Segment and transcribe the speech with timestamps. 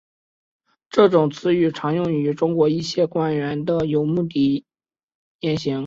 [0.89, 4.65] 这个词语常用于中国一些官员的有目的
[5.41, 5.79] 言行。